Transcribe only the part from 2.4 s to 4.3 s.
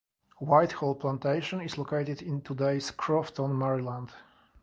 today's Crofton, Maryland.